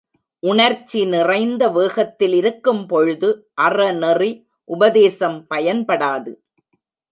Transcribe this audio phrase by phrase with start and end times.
[0.43, 3.29] உணர்ச்சி நிறைந்த வேகத்தில் இருக்கும் பொழுது
[3.61, 4.31] அறநெறி
[4.69, 6.33] உபதேசம் பயன்படாது.